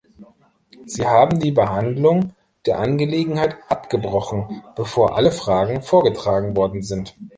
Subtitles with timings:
[0.87, 2.33] Sie haben die Behandlung
[2.65, 7.13] der Angelegenheit abgebrochen, bevor alle Fragen vorgetragen worden sind.